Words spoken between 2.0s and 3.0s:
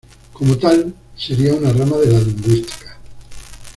la lingüística.